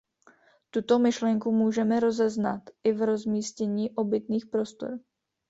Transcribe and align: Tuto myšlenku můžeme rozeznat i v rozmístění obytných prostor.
Tuto 0.71 0.99
myšlenku 0.99 1.51
můžeme 1.51 1.99
rozeznat 1.99 2.61
i 2.83 2.91
v 2.93 3.01
rozmístění 3.05 3.91
obytných 3.95 4.45
prostor. 4.45 4.99